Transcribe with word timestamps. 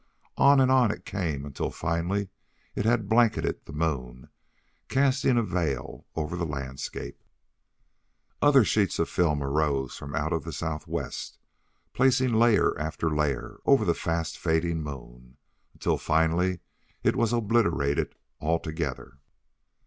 On 0.39 0.59
and 0.59 0.71
on 0.71 0.89
it 0.89 1.05
came 1.05 1.45
until 1.45 1.69
finally 1.69 2.29
it 2.75 2.85
had 2.85 3.07
blanketed 3.07 3.63
the 3.65 3.71
moon, 3.71 4.29
casting 4.89 5.37
a 5.37 5.43
veil 5.43 6.07
over 6.15 6.35
the 6.35 6.43
landscape. 6.43 7.21
Other 8.41 8.63
sheets 8.65 8.97
of 8.97 9.09
film 9.11 9.43
arose 9.43 9.95
from 9.95 10.15
out 10.15 10.31
the 10.43 10.51
southwest, 10.51 11.37
placing 11.93 12.33
layer 12.33 12.75
after 12.79 13.15
layer 13.15 13.59
over 13.63 13.85
the 13.85 13.93
fast 13.93 14.39
fading 14.39 14.81
moon, 14.81 15.37
until 15.75 15.99
finally 15.99 16.61
it 17.03 17.15
was 17.15 17.31
obliterated 17.31 18.15
altogether. 18.39 19.19